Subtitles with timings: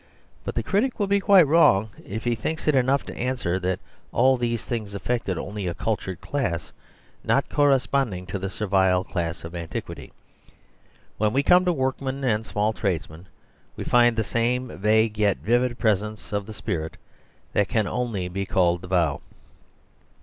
[0.43, 3.61] But the critic will be quite wrong if he thinks it enough to an swer
[3.61, 3.79] that
[4.11, 6.73] all these things affected only a cul tured class,
[7.23, 10.11] not corresponding to the servile class of antiquity.
[11.19, 13.27] When we come to work men and small tradesmen,
[13.75, 16.97] we find the same vague yet vivid presence of the spirit
[17.53, 19.21] that can only be called the Vow.